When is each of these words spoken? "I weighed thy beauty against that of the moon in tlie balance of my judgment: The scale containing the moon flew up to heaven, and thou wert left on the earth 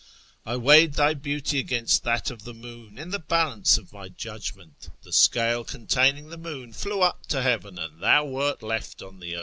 "I 0.51 0.55
weighed 0.55 0.93
thy 0.95 1.13
beauty 1.13 1.59
against 1.59 2.01
that 2.05 2.31
of 2.31 2.43
the 2.43 2.55
moon 2.55 2.97
in 2.97 3.11
tlie 3.11 3.27
balance 3.27 3.77
of 3.77 3.93
my 3.93 4.09
judgment: 4.09 4.89
The 5.03 5.13
scale 5.13 5.63
containing 5.63 6.29
the 6.29 6.39
moon 6.39 6.73
flew 6.73 7.03
up 7.03 7.27
to 7.27 7.43
heaven, 7.43 7.77
and 7.77 8.01
thou 8.01 8.25
wert 8.25 8.63
left 8.63 9.03
on 9.03 9.19
the 9.19 9.35
earth 9.35 9.39